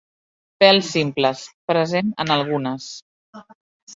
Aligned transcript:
Pèls 0.63 0.87
simples. 0.93 1.43
Present 1.73 2.09
en 2.25 2.33
algunes. 2.37 2.87